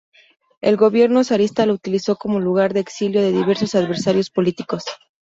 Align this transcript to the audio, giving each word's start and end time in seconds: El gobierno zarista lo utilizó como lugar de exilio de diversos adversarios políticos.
El 0.61 0.77
gobierno 0.77 1.23
zarista 1.23 1.67
lo 1.67 1.73
utilizó 1.75 2.15
como 2.15 2.39
lugar 2.39 2.73
de 2.73 2.79
exilio 2.79 3.21
de 3.21 3.31
diversos 3.31 3.75
adversarios 3.75 4.31
políticos. 4.31 4.83